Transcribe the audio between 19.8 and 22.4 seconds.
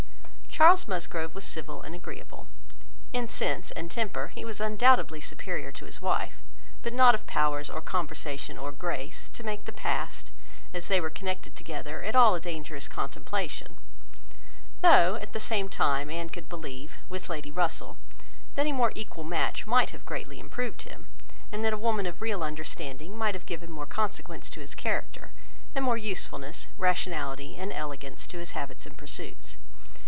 have greatly improved him; and that a woman of